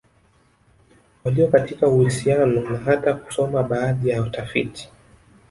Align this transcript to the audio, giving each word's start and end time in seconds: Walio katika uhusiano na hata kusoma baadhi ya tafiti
Walio 1.23 1.47
katika 1.47 1.87
uhusiano 1.87 2.45
na 2.61 2.77
hata 2.77 3.13
kusoma 3.13 3.63
baadhi 3.63 4.09
ya 4.09 4.23
tafiti 4.29 4.89